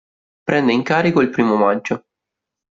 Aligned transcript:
Prende 0.43 0.73
incarico 0.73 1.21
il 1.21 1.29
primo 1.29 1.57
maggio. 1.57 2.05